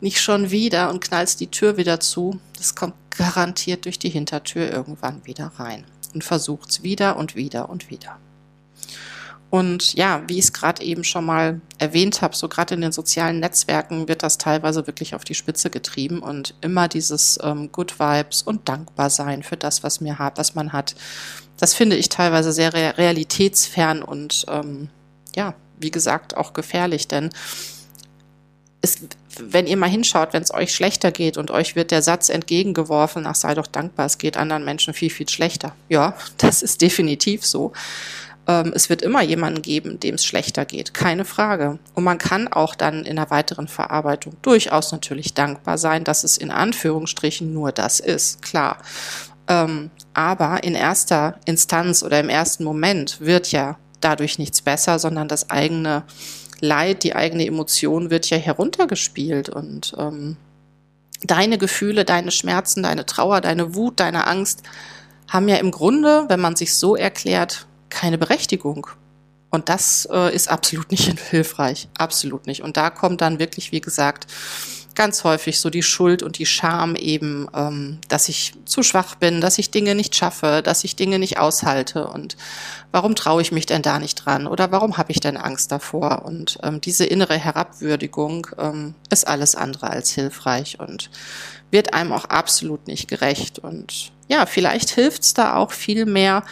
nicht 0.00 0.20
schon 0.20 0.50
wieder 0.50 0.90
und 0.90 1.00
knallst 1.00 1.40
die 1.40 1.50
Tür 1.50 1.76
wieder 1.76 2.00
zu, 2.00 2.40
das 2.56 2.74
kommt 2.74 2.94
garantiert 3.10 3.84
durch 3.84 3.98
die 3.98 4.08
Hintertür 4.08 4.70
irgendwann 4.70 5.24
wieder 5.26 5.52
rein 5.56 5.84
und 6.14 6.24
versucht's 6.24 6.82
wieder 6.82 7.16
und 7.16 7.36
wieder 7.36 7.68
und 7.68 7.90
wieder. 7.90 8.18
Und 9.50 9.94
ja, 9.94 10.22
wie 10.28 10.38
ich 10.38 10.44
es 10.44 10.52
gerade 10.52 10.82
eben 10.84 11.02
schon 11.02 11.24
mal 11.24 11.60
erwähnt 11.78 12.22
habe, 12.22 12.36
so 12.36 12.48
gerade 12.48 12.74
in 12.74 12.80
den 12.80 12.92
sozialen 12.92 13.40
Netzwerken 13.40 14.06
wird 14.06 14.22
das 14.22 14.38
teilweise 14.38 14.86
wirklich 14.86 15.16
auf 15.16 15.24
die 15.24 15.34
Spitze 15.34 15.70
getrieben 15.70 16.20
und 16.20 16.54
immer 16.60 16.86
dieses 16.86 17.36
ähm, 17.42 17.72
Good 17.72 17.98
Vibes 17.98 18.42
und 18.42 18.68
dankbar 18.68 19.10
sein 19.10 19.42
für 19.42 19.56
das, 19.56 19.82
was 19.82 20.00
mir 20.00 20.20
hat, 20.20 20.38
was 20.38 20.54
man 20.54 20.72
hat. 20.72 20.94
Das 21.58 21.74
finde 21.74 21.96
ich 21.96 22.08
teilweise 22.08 22.52
sehr 22.52 22.72
realitätsfern 22.72 24.02
und 24.02 24.46
ähm, 24.48 24.88
ja, 25.34 25.54
wie 25.80 25.90
gesagt, 25.90 26.36
auch 26.36 26.52
gefährlich, 26.52 27.08
denn 27.08 27.30
es, 28.82 28.98
wenn 29.38 29.66
ihr 29.66 29.76
mal 29.76 29.90
hinschaut, 29.90 30.32
wenn 30.32 30.42
es 30.42 30.54
euch 30.54 30.74
schlechter 30.74 31.10
geht 31.10 31.36
und 31.36 31.50
euch 31.50 31.76
wird 31.76 31.90
der 31.90 32.02
Satz 32.02 32.28
entgegengeworfen, 32.28 33.26
ach 33.26 33.34
sei 33.34 33.54
doch 33.54 33.66
dankbar, 33.66 34.06
es 34.06 34.18
geht 34.18 34.36
anderen 34.36 34.64
Menschen 34.64 34.94
viel, 34.94 35.10
viel 35.10 35.28
schlechter. 35.28 35.74
Ja, 35.88 36.16
das 36.38 36.62
ist 36.62 36.80
definitiv 36.80 37.44
so. 37.44 37.72
Ähm, 38.50 38.72
es 38.74 38.90
wird 38.90 39.02
immer 39.02 39.22
jemanden 39.22 39.62
geben, 39.62 40.00
dem 40.00 40.16
es 40.16 40.24
schlechter 40.24 40.64
geht, 40.64 40.92
keine 40.92 41.24
Frage. 41.24 41.78
Und 41.94 42.02
man 42.02 42.18
kann 42.18 42.48
auch 42.48 42.74
dann 42.74 43.04
in 43.04 43.16
der 43.16 43.30
weiteren 43.30 43.68
Verarbeitung 43.68 44.36
durchaus 44.42 44.90
natürlich 44.90 45.34
dankbar 45.34 45.78
sein, 45.78 46.02
dass 46.02 46.24
es 46.24 46.36
in 46.36 46.50
Anführungsstrichen 46.50 47.54
nur 47.54 47.70
das 47.70 48.00
ist, 48.00 48.42
klar. 48.42 48.78
Ähm, 49.46 49.90
aber 50.14 50.64
in 50.64 50.74
erster 50.74 51.38
Instanz 51.44 52.02
oder 52.02 52.18
im 52.18 52.28
ersten 52.28 52.64
Moment 52.64 53.20
wird 53.20 53.52
ja 53.52 53.78
dadurch 54.00 54.38
nichts 54.38 54.62
besser, 54.62 54.98
sondern 54.98 55.28
das 55.28 55.50
eigene 55.50 56.02
Leid, 56.60 57.04
die 57.04 57.14
eigene 57.14 57.46
Emotion 57.46 58.10
wird 58.10 58.28
ja 58.30 58.36
heruntergespielt 58.36 59.48
und 59.48 59.94
ähm, 59.96 60.36
deine 61.22 61.56
Gefühle, 61.56 62.04
deine 62.04 62.32
Schmerzen, 62.32 62.82
deine 62.82 63.06
Trauer, 63.06 63.40
deine 63.40 63.74
Wut, 63.74 64.00
deine 64.00 64.26
Angst 64.26 64.62
haben 65.28 65.48
ja 65.48 65.56
im 65.56 65.70
Grunde, 65.70 66.24
wenn 66.28 66.40
man 66.40 66.56
sich 66.56 66.74
so 66.74 66.96
erklärt, 66.96 67.66
keine 68.00 68.16
Berechtigung. 68.16 68.86
Und 69.50 69.68
das 69.68 70.08
äh, 70.10 70.34
ist 70.34 70.48
absolut 70.48 70.90
nicht 70.90 71.12
hilfreich, 71.30 71.88
absolut 71.98 72.46
nicht. 72.46 72.62
Und 72.62 72.78
da 72.78 72.88
kommt 72.88 73.20
dann 73.20 73.38
wirklich, 73.38 73.72
wie 73.72 73.82
gesagt, 73.82 74.26
ganz 74.94 75.22
häufig 75.22 75.60
so 75.60 75.70
die 75.70 75.82
Schuld 75.82 76.22
und 76.22 76.38
die 76.38 76.46
Scham 76.46 76.96
eben, 76.96 77.46
ähm, 77.54 77.98
dass 78.08 78.28
ich 78.28 78.54
zu 78.64 78.82
schwach 78.82 79.16
bin, 79.16 79.40
dass 79.40 79.58
ich 79.58 79.70
Dinge 79.70 79.94
nicht 79.94 80.16
schaffe, 80.16 80.62
dass 80.64 80.82
ich 80.82 80.96
Dinge 80.96 81.18
nicht 81.18 81.38
aushalte 81.38 82.08
und 82.08 82.36
warum 82.90 83.14
traue 83.14 83.40
ich 83.42 83.52
mich 83.52 83.66
denn 83.66 83.82
da 83.82 83.98
nicht 83.98 84.16
dran 84.16 84.46
oder 84.46 84.72
warum 84.72 84.96
habe 84.96 85.12
ich 85.12 85.20
denn 85.20 85.36
Angst 85.36 85.70
davor? 85.70 86.22
Und 86.24 86.58
ähm, 86.62 86.80
diese 86.80 87.04
innere 87.04 87.36
Herabwürdigung 87.36 88.48
ähm, 88.58 88.94
ist 89.10 89.28
alles 89.28 89.54
andere 89.54 89.90
als 89.90 90.10
hilfreich 90.10 90.80
und 90.80 91.10
wird 91.70 91.94
einem 91.94 92.12
auch 92.12 92.24
absolut 92.24 92.86
nicht 92.88 93.08
gerecht. 93.08 93.58
Und 93.58 94.12
ja, 94.28 94.46
vielleicht 94.46 94.90
hilft 94.90 95.22
es 95.22 95.34
da 95.34 95.54
auch 95.54 95.72
viel 95.72 96.04
mehr, 96.04 96.42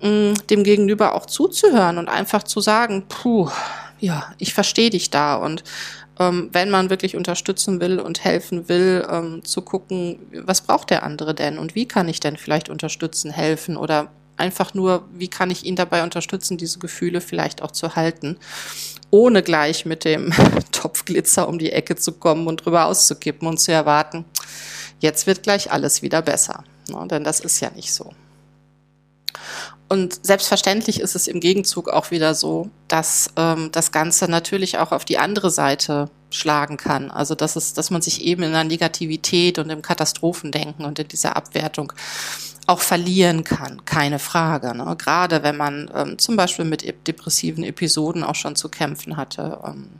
mh, 0.00 0.34
dem 0.50 0.64
Gegenüber 0.64 1.14
auch 1.14 1.26
zuzuhören 1.26 1.98
und 1.98 2.08
einfach 2.08 2.42
zu 2.42 2.60
sagen, 2.60 3.04
puh, 3.08 3.50
ja, 4.00 4.34
ich 4.38 4.54
verstehe 4.54 4.90
dich 4.90 5.10
da 5.10 5.36
und 5.36 5.64
ähm, 6.18 6.48
wenn 6.52 6.70
man 6.70 6.90
wirklich 6.90 7.16
unterstützen 7.16 7.80
will 7.80 7.98
und 7.98 8.22
helfen 8.22 8.68
will, 8.68 9.06
ähm, 9.10 9.44
zu 9.44 9.62
gucken, 9.62 10.18
was 10.44 10.60
braucht 10.60 10.90
der 10.90 11.02
andere 11.02 11.34
denn 11.34 11.58
und 11.58 11.74
wie 11.74 11.88
kann 11.88 12.08
ich 12.08 12.20
denn 12.20 12.36
vielleicht 12.36 12.68
unterstützen, 12.68 13.30
helfen 13.30 13.76
oder 13.76 14.10
einfach 14.36 14.74
nur, 14.74 15.08
wie 15.12 15.28
kann 15.28 15.50
ich 15.50 15.64
ihn 15.64 15.76
dabei 15.76 16.02
unterstützen, 16.02 16.56
diese 16.56 16.78
Gefühle 16.78 17.20
vielleicht 17.20 17.62
auch 17.62 17.70
zu 17.70 17.96
halten, 17.96 18.38
ohne 19.10 19.42
gleich 19.42 19.86
mit 19.86 20.04
dem 20.04 20.32
Topf 20.72 21.04
Glitzer 21.04 21.48
um 21.48 21.58
die 21.58 21.72
Ecke 21.72 21.96
zu 21.96 22.12
kommen 22.12 22.46
und 22.46 22.64
drüber 22.64 22.86
auszukippen 22.86 23.46
und 23.46 23.58
zu 23.58 23.72
erwarten, 23.72 24.24
jetzt 25.00 25.26
wird 25.26 25.42
gleich 25.42 25.70
alles 25.72 26.02
wieder 26.02 26.22
besser. 26.22 26.64
Ne? 26.88 27.06
Denn 27.08 27.24
das 27.24 27.40
ist 27.40 27.60
ja 27.60 27.70
nicht 27.70 27.92
so. 27.92 28.12
Und 29.88 30.24
selbstverständlich 30.24 31.00
ist 31.00 31.14
es 31.14 31.28
im 31.28 31.40
Gegenzug 31.40 31.88
auch 31.88 32.10
wieder 32.10 32.34
so, 32.34 32.70
dass 32.88 33.30
ähm, 33.36 33.70
das 33.70 33.92
Ganze 33.92 34.30
natürlich 34.30 34.78
auch 34.78 34.92
auf 34.92 35.04
die 35.04 35.18
andere 35.18 35.50
Seite 35.50 36.10
schlagen 36.30 36.76
kann. 36.76 37.10
Also 37.10 37.34
dass 37.34 37.54
es, 37.54 37.74
dass 37.74 37.90
man 37.90 38.02
sich 38.02 38.22
eben 38.22 38.42
in 38.42 38.52
der 38.52 38.64
Negativität 38.64 39.58
und 39.58 39.70
im 39.70 39.82
Katastrophendenken 39.82 40.84
und 40.84 40.98
in 40.98 41.08
dieser 41.08 41.36
Abwertung 41.36 41.92
auch 42.66 42.80
verlieren 42.80 43.44
kann, 43.44 43.84
keine 43.84 44.18
Frage. 44.18 44.74
Ne? 44.74 44.96
Gerade 44.98 45.42
wenn 45.42 45.56
man 45.56 45.90
ähm, 45.94 46.18
zum 46.18 46.36
Beispiel 46.36 46.64
mit 46.64 46.82
depressiven 47.06 47.62
Episoden 47.62 48.24
auch 48.24 48.34
schon 48.34 48.56
zu 48.56 48.68
kämpfen 48.68 49.16
hatte. 49.16 49.60
Ähm, 49.64 49.90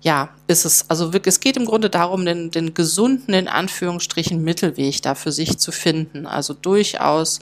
ja, 0.00 0.28
ist 0.46 0.64
es, 0.64 0.88
also 0.88 1.12
wirklich, 1.12 1.34
es 1.34 1.40
geht 1.40 1.56
im 1.56 1.64
Grunde 1.64 1.90
darum, 1.90 2.24
den, 2.24 2.50
den 2.50 2.72
gesunden, 2.72 3.34
in 3.34 3.48
Anführungsstrichen, 3.48 4.42
Mittelweg 4.42 5.02
da 5.02 5.14
für 5.14 5.32
sich 5.32 5.58
zu 5.58 5.72
finden. 5.72 6.26
Also 6.26 6.54
durchaus 6.54 7.40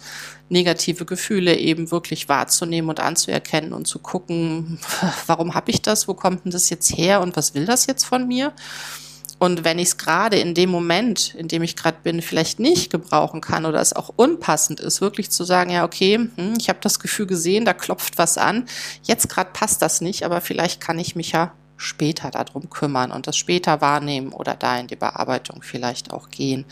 negative 0.48 1.04
Gefühle 1.04 1.56
eben 1.56 1.90
wirklich 1.90 2.28
wahrzunehmen 2.28 2.88
und 2.88 3.00
anzuerkennen 3.00 3.72
und 3.72 3.86
zu 3.86 3.98
gucken, 3.98 4.78
warum 5.26 5.54
habe 5.54 5.70
ich 5.70 5.82
das, 5.82 6.08
wo 6.08 6.14
kommt 6.14 6.44
denn 6.44 6.52
das 6.52 6.70
jetzt 6.70 6.96
her 6.96 7.20
und 7.20 7.36
was 7.36 7.54
will 7.54 7.66
das 7.66 7.86
jetzt 7.86 8.04
von 8.04 8.26
mir? 8.26 8.52
Und 9.38 9.64
wenn 9.64 9.78
ich 9.78 9.88
es 9.88 9.98
gerade 9.98 10.38
in 10.38 10.54
dem 10.54 10.70
Moment, 10.70 11.34
in 11.34 11.46
dem 11.48 11.62
ich 11.62 11.76
gerade 11.76 11.98
bin, 12.02 12.22
vielleicht 12.22 12.58
nicht 12.58 12.90
gebrauchen 12.90 13.42
kann 13.42 13.66
oder 13.66 13.82
es 13.82 13.92
auch 13.92 14.10
unpassend 14.16 14.80
ist, 14.80 15.02
wirklich 15.02 15.30
zu 15.30 15.44
sagen, 15.44 15.70
ja, 15.70 15.84
okay, 15.84 16.30
hm, 16.36 16.54
ich 16.58 16.70
habe 16.70 16.78
das 16.80 17.00
Gefühl 17.00 17.26
gesehen, 17.26 17.66
da 17.66 17.74
klopft 17.74 18.16
was 18.16 18.38
an, 18.38 18.64
jetzt 19.02 19.28
gerade 19.28 19.50
passt 19.52 19.82
das 19.82 20.00
nicht, 20.00 20.22
aber 20.22 20.40
vielleicht 20.40 20.80
kann 20.80 20.98
ich 20.98 21.16
mich 21.16 21.32
ja 21.32 21.52
später 21.76 22.30
darum 22.30 22.70
kümmern 22.70 23.12
und 23.12 23.26
das 23.26 23.36
später 23.36 23.80
wahrnehmen 23.80 24.32
oder 24.32 24.54
da 24.54 24.78
in 24.78 24.86
die 24.86 24.96
Bearbeitung 24.96 25.62
vielleicht 25.62 26.12
auch 26.12 26.30
gehen. 26.30 26.64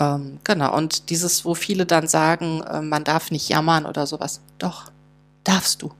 Ähm, 0.00 0.38
genau, 0.44 0.76
und 0.76 1.10
dieses, 1.10 1.44
wo 1.44 1.54
viele 1.54 1.86
dann 1.86 2.06
sagen, 2.06 2.62
äh, 2.62 2.80
man 2.80 3.04
darf 3.04 3.30
nicht 3.30 3.48
jammern 3.48 3.86
oder 3.86 4.06
sowas. 4.06 4.40
Doch, 4.58 4.90
darfst 5.44 5.82
du. 5.82 5.92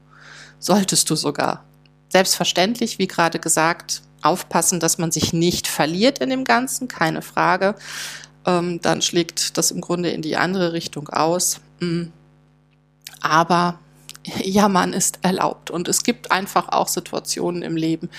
Solltest 0.58 1.10
du 1.10 1.16
sogar. 1.16 1.64
Selbstverständlich, 2.08 2.98
wie 2.98 3.06
gerade 3.06 3.38
gesagt, 3.38 4.02
aufpassen, 4.22 4.80
dass 4.80 4.98
man 4.98 5.12
sich 5.12 5.32
nicht 5.32 5.66
verliert 5.66 6.18
in 6.18 6.30
dem 6.30 6.44
Ganzen, 6.44 6.88
keine 6.88 7.22
Frage. 7.22 7.74
Ähm, 8.46 8.80
dann 8.80 9.02
schlägt 9.02 9.58
das 9.58 9.70
im 9.70 9.80
Grunde 9.80 10.10
in 10.10 10.22
die 10.22 10.36
andere 10.36 10.72
Richtung 10.72 11.08
aus. 11.08 11.60
Mhm. 11.80 12.12
Aber 13.20 13.78
Jammern 14.42 14.92
ist 14.92 15.18
erlaubt. 15.22 15.70
Und 15.70 15.88
es 15.88 16.02
gibt 16.02 16.30
einfach 16.30 16.68
auch 16.68 16.88
Situationen 16.88 17.62
im 17.62 17.76
Leben, 17.76 18.10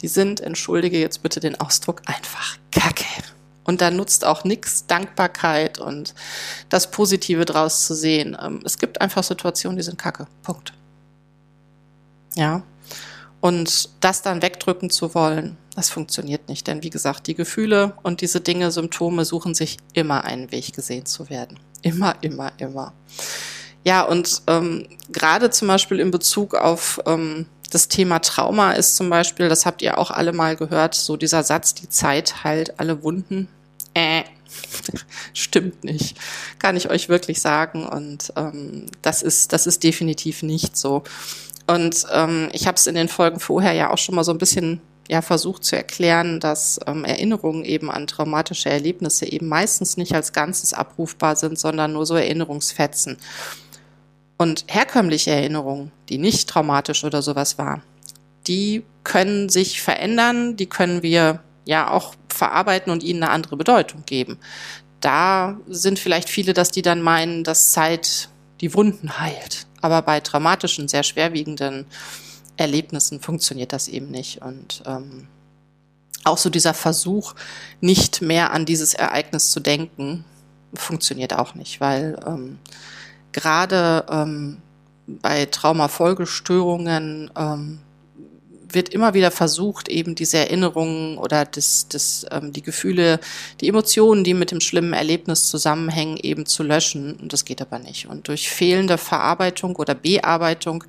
die 0.00 0.08
sind, 0.08 0.40
entschuldige 0.40 0.98
jetzt 0.98 1.22
bitte 1.22 1.40
den 1.40 1.60
Ausdruck, 1.60 2.02
einfach 2.06 2.56
kacke. 2.72 3.04
Und 3.64 3.80
da 3.80 3.90
nutzt 3.90 4.24
auch 4.24 4.44
nichts 4.44 4.86
Dankbarkeit 4.86 5.78
und 5.78 6.14
das 6.70 6.90
Positive 6.90 7.44
draus 7.44 7.86
zu 7.86 7.94
sehen. 7.94 8.36
Ähm, 8.40 8.60
es 8.64 8.78
gibt 8.78 9.00
einfach 9.00 9.22
Situationen, 9.22 9.76
die 9.76 9.82
sind 9.82 9.98
kacke. 9.98 10.26
Punkt. 10.42 10.72
Ja. 12.34 12.62
Und 13.40 13.90
das 14.00 14.22
dann 14.22 14.42
wegdrücken 14.42 14.90
zu 14.90 15.14
wollen, 15.14 15.56
das 15.74 15.88
funktioniert 15.88 16.48
nicht. 16.48 16.66
Denn 16.66 16.82
wie 16.82 16.90
gesagt, 16.90 17.26
die 17.26 17.34
Gefühle 17.34 17.94
und 18.02 18.20
diese 18.20 18.40
Dinge, 18.40 18.70
Symptome 18.70 19.24
suchen 19.24 19.54
sich 19.54 19.78
immer 19.92 20.24
einen 20.24 20.50
Weg 20.52 20.74
gesehen 20.74 21.06
zu 21.06 21.30
werden. 21.30 21.58
Immer, 21.82 22.16
immer, 22.22 22.52
immer. 22.58 22.92
Ja, 23.84 24.02
und 24.02 24.42
ähm, 24.46 24.86
gerade 25.10 25.50
zum 25.50 25.68
Beispiel 25.68 26.00
in 26.00 26.10
Bezug 26.10 26.54
auf 26.54 27.00
ähm, 27.06 27.46
das 27.70 27.88
Thema 27.88 28.18
Trauma 28.18 28.72
ist 28.72 28.96
zum 28.96 29.08
Beispiel, 29.10 29.48
das 29.48 29.64
habt 29.64 29.80
ihr 29.80 29.96
auch 29.98 30.10
alle 30.10 30.32
mal 30.32 30.56
gehört, 30.56 30.94
so 30.94 31.16
dieser 31.16 31.42
Satz, 31.44 31.74
die 31.74 31.88
Zeit 31.88 32.44
heilt 32.44 32.78
alle 32.78 33.02
Wunden. 33.02 33.48
Äh, 33.94 34.24
stimmt 35.34 35.84
nicht, 35.84 36.16
kann 36.58 36.76
ich 36.76 36.90
euch 36.90 37.08
wirklich 37.08 37.40
sagen. 37.40 37.86
Und 37.86 38.32
ähm, 38.36 38.86
das 39.02 39.22
ist, 39.22 39.52
das 39.52 39.66
ist 39.66 39.82
definitiv 39.84 40.42
nicht 40.42 40.76
so. 40.76 41.04
Und 41.66 42.06
ähm, 42.12 42.48
ich 42.52 42.66
habe 42.66 42.76
es 42.76 42.86
in 42.86 42.96
den 42.96 43.08
Folgen 43.08 43.38
vorher 43.38 43.72
ja 43.72 43.90
auch 43.90 43.98
schon 43.98 44.16
mal 44.16 44.24
so 44.24 44.32
ein 44.32 44.38
bisschen 44.38 44.80
ja 45.08 45.22
versucht 45.22 45.64
zu 45.64 45.76
erklären, 45.76 46.40
dass 46.40 46.78
ähm, 46.86 47.04
Erinnerungen 47.04 47.64
eben 47.64 47.90
an 47.90 48.06
traumatische 48.06 48.70
Erlebnisse 48.70 49.26
eben 49.26 49.48
meistens 49.48 49.96
nicht 49.96 50.14
als 50.14 50.32
Ganzes 50.32 50.72
abrufbar 50.72 51.36
sind, 51.36 51.58
sondern 51.58 51.92
nur 51.92 52.06
so 52.06 52.14
Erinnerungsfetzen. 52.14 53.18
Und 54.40 54.64
herkömmliche 54.68 55.32
Erinnerungen, 55.32 55.92
die 56.08 56.16
nicht 56.16 56.48
traumatisch 56.48 57.04
oder 57.04 57.20
sowas 57.20 57.58
war, 57.58 57.82
die 58.46 58.84
können 59.04 59.50
sich 59.50 59.82
verändern, 59.82 60.56
die 60.56 60.64
können 60.64 61.02
wir 61.02 61.42
ja 61.66 61.90
auch 61.90 62.14
verarbeiten 62.30 62.90
und 62.90 63.02
ihnen 63.02 63.22
eine 63.22 63.32
andere 63.32 63.58
Bedeutung 63.58 64.04
geben. 64.06 64.38
Da 65.00 65.60
sind 65.68 65.98
vielleicht 65.98 66.30
viele, 66.30 66.54
dass 66.54 66.70
die 66.70 66.80
dann 66.80 67.02
meinen, 67.02 67.44
dass 67.44 67.72
Zeit 67.72 68.30
die 68.62 68.72
Wunden 68.72 69.20
heilt. 69.20 69.66
Aber 69.82 70.00
bei 70.00 70.20
traumatischen, 70.20 70.88
sehr 70.88 71.02
schwerwiegenden 71.02 71.84
Erlebnissen 72.56 73.20
funktioniert 73.20 73.74
das 73.74 73.88
eben 73.88 74.10
nicht. 74.10 74.40
Und 74.40 74.82
ähm, 74.86 75.28
auch 76.24 76.38
so 76.38 76.48
dieser 76.48 76.72
Versuch, 76.72 77.34
nicht 77.82 78.22
mehr 78.22 78.54
an 78.54 78.64
dieses 78.64 78.94
Ereignis 78.94 79.50
zu 79.50 79.60
denken, 79.60 80.24
funktioniert 80.72 81.34
auch 81.34 81.54
nicht, 81.54 81.82
weil 81.82 82.18
ähm, 82.26 82.58
gerade 83.32 84.04
ähm, 84.10 84.58
bei 85.06 85.46
Traumafolgestörungen 85.46 87.30
ähm, 87.36 87.78
wird 88.74 88.90
immer 88.90 89.14
wieder 89.14 89.30
versucht, 89.30 89.88
eben 89.88 90.14
diese 90.14 90.38
Erinnerungen 90.38 91.18
oder 91.18 91.44
das, 91.44 91.88
das, 91.88 92.26
ähm, 92.30 92.52
die 92.52 92.62
Gefühle, 92.62 93.18
die 93.60 93.68
Emotionen, 93.68 94.24
die 94.24 94.34
mit 94.34 94.50
dem 94.50 94.60
schlimmen 94.60 94.92
Erlebnis 94.92 95.48
zusammenhängen, 95.48 96.18
eben 96.18 96.46
zu 96.46 96.62
löschen. 96.62 97.14
Und 97.16 97.32
das 97.32 97.44
geht 97.44 97.60
aber 97.60 97.78
nicht. 97.78 98.06
Und 98.06 98.28
durch 98.28 98.48
fehlende 98.48 98.98
Verarbeitung 98.98 99.76
oder 99.76 99.94
Bearbeitung 99.94 100.84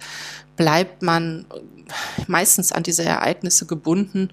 bleibt 0.55 1.01
man 1.01 1.45
meistens 2.27 2.71
an 2.71 2.83
diese 2.83 3.03
Ereignisse 3.03 3.65
gebunden 3.65 4.29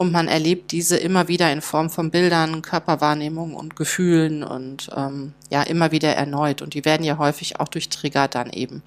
und 0.00 0.12
man 0.12 0.28
erlebt 0.28 0.72
diese 0.72 0.96
immer 0.96 1.28
wieder 1.28 1.52
in 1.52 1.60
Form 1.60 1.90
von 1.90 2.10
Bildern, 2.10 2.62
Körperwahrnehmung 2.62 3.52
und 3.52 3.76
Gefühlen 3.76 4.42
und 4.42 4.88
ähm, 4.96 5.34
ja 5.50 5.62
immer 5.62 5.92
wieder 5.92 6.16
erneut. 6.16 6.62
Und 6.62 6.72
die 6.72 6.86
werden 6.86 7.04
ja 7.04 7.18
häufig 7.18 7.60
auch 7.60 7.68
durch 7.68 7.90
Trigger 7.90 8.26
dann 8.26 8.48
eben 8.48 8.82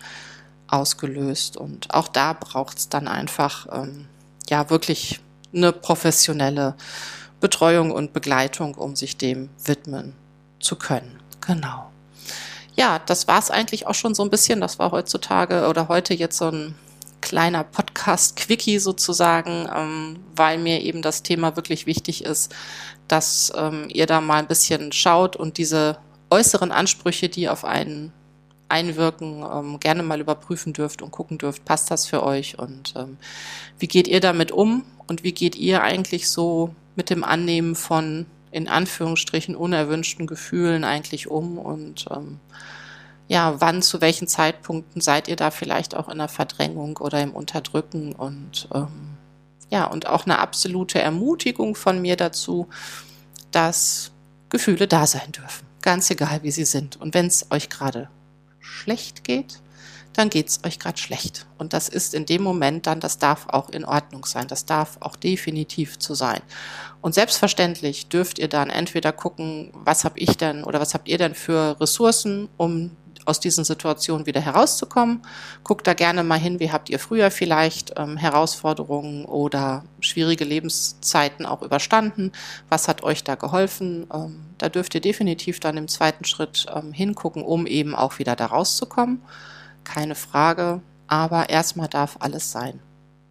ausgelöst. 0.65 1.55
Und 1.55 1.93
auch 1.93 2.07
da 2.07 2.33
braucht 2.33 2.79
es 2.79 2.89
dann 2.89 3.07
einfach 3.07 3.67
ähm, 3.71 4.07
ja 4.49 4.71
wirklich 4.71 5.19
eine 5.53 5.71
professionelle 5.71 6.73
Betreuung 7.39 7.91
und 7.91 8.11
Begleitung, 8.13 8.73
um 8.73 8.95
sich 8.95 9.15
dem 9.15 9.51
widmen 9.63 10.13
zu 10.59 10.77
können. 10.77 11.19
Genau. 11.41 11.91
Ja, 12.75 12.97
das 12.97 13.27
war 13.27 13.37
es 13.37 13.51
eigentlich 13.51 13.85
auch 13.85 13.93
schon 13.93 14.15
so 14.15 14.23
ein 14.23 14.31
bisschen. 14.31 14.61
Das 14.61 14.79
war 14.79 14.89
heutzutage 14.89 15.67
oder 15.67 15.89
heute 15.89 16.15
jetzt 16.15 16.39
so 16.39 16.49
ein 16.49 16.73
kleiner 17.23 17.63
Podcast-Quickie 17.63 18.79
sozusagen, 18.79 19.69
ähm, 19.73 20.19
weil 20.35 20.57
mir 20.57 20.81
eben 20.81 21.01
das 21.01 21.23
Thema 21.23 21.55
wirklich 21.55 21.85
wichtig 21.85 22.25
ist, 22.25 22.53
dass 23.07 23.51
ähm, 23.55 23.87
ihr 23.87 24.07
da 24.07 24.19
mal 24.19 24.39
ein 24.39 24.47
bisschen 24.47 24.91
schaut 24.91 25.37
und 25.37 25.57
diese 25.57 25.97
äußeren 26.29 26.73
Ansprüche, 26.73 27.29
die 27.29 27.47
auf 27.47 27.63
einen 27.63 28.11
einwirken, 28.67 29.41
ähm, 29.41 29.79
gerne 29.79 30.03
mal 30.03 30.19
überprüfen 30.19 30.73
dürft 30.73 31.01
und 31.01 31.11
gucken 31.11 31.37
dürft, 31.37 31.63
passt 31.63 31.89
das 31.91 32.05
für 32.05 32.23
euch 32.23 32.59
und 32.59 32.93
ähm, 32.97 33.17
wie 33.79 33.87
geht 33.87 34.09
ihr 34.09 34.19
damit 34.19 34.51
um 34.51 34.83
und 35.07 35.23
wie 35.23 35.31
geht 35.31 35.55
ihr 35.55 35.81
eigentlich 35.81 36.29
so 36.29 36.75
mit 36.97 37.09
dem 37.09 37.23
Annehmen 37.23 37.75
von 37.75 38.25
in 38.51 38.67
Anführungsstrichen 38.67 39.55
unerwünschten 39.55 40.27
Gefühlen 40.27 40.83
eigentlich 40.83 41.29
um 41.29 41.57
und 41.57 42.05
ähm, 42.11 42.39
ja, 43.27 43.59
wann, 43.61 43.81
zu 43.81 44.01
welchen 44.01 44.27
Zeitpunkten 44.27 45.01
seid 45.01 45.27
ihr 45.27 45.35
da 45.35 45.51
vielleicht 45.51 45.95
auch 45.95 46.09
in 46.09 46.17
der 46.17 46.27
Verdrängung 46.27 46.97
oder 46.97 47.21
im 47.21 47.31
Unterdrücken 47.31 48.13
und 48.13 48.67
ähm, 48.73 49.17
ja, 49.69 49.85
und 49.85 50.07
auch 50.07 50.25
eine 50.25 50.39
absolute 50.39 51.01
Ermutigung 51.01 51.75
von 51.75 52.01
mir 52.01 52.15
dazu, 52.15 52.67
dass 53.51 54.11
Gefühle 54.49 54.87
da 54.87 55.07
sein 55.07 55.31
dürfen. 55.31 55.65
Ganz 55.81 56.11
egal, 56.11 56.43
wie 56.43 56.51
sie 56.51 56.65
sind. 56.65 57.01
Und 57.01 57.15
wenn 57.15 57.25
es 57.25 57.47
euch 57.49 57.69
gerade 57.69 58.07
schlecht 58.59 59.23
geht, 59.23 59.61
dann 60.13 60.29
geht 60.29 60.49
es 60.49 60.63
euch 60.63 60.77
gerade 60.77 60.99
schlecht. 60.99 61.47
Und 61.57 61.73
das 61.73 61.89
ist 61.89 62.13
in 62.13 62.25
dem 62.25 62.43
Moment 62.43 62.85
dann, 62.85 62.99
das 62.99 63.17
darf 63.17 63.47
auch 63.49 63.69
in 63.69 63.83
Ordnung 63.83 64.25
sein. 64.25 64.47
Das 64.47 64.65
darf 64.65 64.97
auch 64.99 65.15
definitiv 65.15 65.97
zu 65.97 66.13
sein. 66.13 66.41
Und 67.01 67.15
selbstverständlich 67.15 68.09
dürft 68.09 68.37
ihr 68.37 68.47
dann 68.47 68.69
entweder 68.69 69.11
gucken, 69.11 69.71
was 69.73 70.05
habe 70.05 70.19
ich 70.19 70.37
denn 70.37 70.63
oder 70.63 70.79
was 70.79 70.93
habt 70.93 71.07
ihr 71.07 71.17
denn 71.17 71.33
für 71.33 71.79
Ressourcen, 71.79 72.47
um 72.57 72.91
aus 73.25 73.39
diesen 73.39 73.63
Situationen 73.63 74.25
wieder 74.25 74.41
herauszukommen. 74.41 75.21
Guckt 75.63 75.87
da 75.87 75.93
gerne 75.93 76.23
mal 76.23 76.39
hin, 76.39 76.59
wie 76.59 76.71
habt 76.71 76.89
ihr 76.89 76.99
früher 76.99 77.31
vielleicht 77.31 77.93
ähm, 77.97 78.17
Herausforderungen 78.17 79.25
oder 79.25 79.83
schwierige 79.99 80.43
Lebenszeiten 80.43 81.45
auch 81.45 81.61
überstanden. 81.61 82.31
Was 82.69 82.87
hat 82.87 83.03
euch 83.03 83.23
da 83.23 83.35
geholfen? 83.35 84.07
Ähm, 84.13 84.45
da 84.57 84.69
dürft 84.69 84.95
ihr 84.95 85.01
definitiv 85.01 85.59
dann 85.59 85.77
im 85.77 85.87
zweiten 85.87 86.25
Schritt 86.25 86.65
ähm, 86.73 86.93
hingucken, 86.93 87.43
um 87.43 87.65
eben 87.67 87.95
auch 87.95 88.19
wieder 88.19 88.35
da 88.35 88.47
rauszukommen. 88.47 89.21
Keine 89.83 90.15
Frage, 90.15 90.81
aber 91.07 91.49
erstmal 91.49 91.87
darf 91.87 92.17
alles 92.19 92.51
sein, 92.51 92.79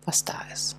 was 0.04 0.24
da 0.24 0.40
ist. 0.52 0.76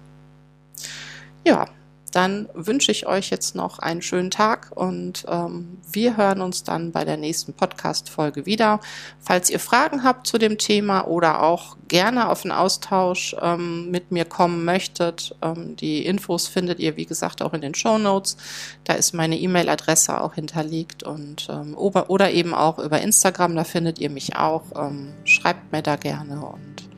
Ja, 1.45 1.67
dann 2.13 2.47
wünsche 2.53 2.91
ich 2.91 3.07
euch 3.07 3.31
jetzt 3.31 3.55
noch 3.55 3.79
einen 3.79 4.03
schönen 4.03 4.29
Tag 4.29 4.71
und 4.75 5.25
ähm, 5.27 5.79
wir 5.91 6.15
hören 6.15 6.41
uns 6.41 6.63
dann 6.63 6.91
bei 6.91 7.05
der 7.05 7.17
nächsten 7.17 7.53
Podcast-Folge 7.53 8.45
wieder. 8.45 8.79
Falls 9.19 9.49
ihr 9.49 9.59
Fragen 9.59 10.03
habt 10.03 10.27
zu 10.27 10.37
dem 10.37 10.59
Thema 10.59 11.07
oder 11.07 11.41
auch 11.41 11.75
gerne 11.87 12.29
auf 12.29 12.45
einen 12.45 12.51
Austausch 12.51 13.35
ähm, 13.41 13.89
mit 13.89 14.11
mir 14.11 14.25
kommen 14.25 14.63
möchtet, 14.63 15.35
ähm, 15.41 15.75
die 15.75 16.05
Infos 16.05 16.47
findet 16.47 16.79
ihr, 16.79 16.97
wie 16.97 17.07
gesagt, 17.07 17.41
auch 17.41 17.53
in 17.53 17.61
den 17.61 17.73
Show 17.73 17.97
Notes. 17.97 18.37
Da 18.83 18.93
ist 18.93 19.15
meine 19.15 19.39
E-Mail-Adresse 19.39 20.21
auch 20.21 20.35
hinterlegt 20.35 21.01
und 21.01 21.47
ähm, 21.49 21.75
oder, 21.75 22.11
oder 22.11 22.31
eben 22.31 22.53
auch 22.53 22.77
über 22.77 23.01
Instagram, 23.01 23.55
da 23.55 23.63
findet 23.63 23.97
ihr 23.97 24.11
mich 24.11 24.35
auch. 24.35 24.65
Ähm, 24.75 25.13
schreibt 25.23 25.71
mir 25.71 25.81
da 25.81 25.95
gerne 25.95 26.45
und 26.45 26.89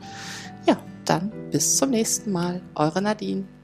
ja, 0.66 0.76
dann 1.06 1.32
bis 1.50 1.78
zum 1.78 1.88
nächsten 1.88 2.32
Mal. 2.32 2.60
Eure 2.74 3.00
Nadine. 3.00 3.55